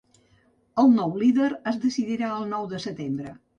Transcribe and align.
El 0.83 0.89
nou 0.93 1.13
líder 1.25 1.51
es 1.73 1.79
decidirà 1.85 2.33
el 2.41 2.51
nou 2.57 2.69
de 2.75 2.83
setembre. 2.91 3.39